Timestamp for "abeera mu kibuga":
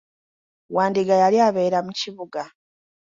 1.47-2.41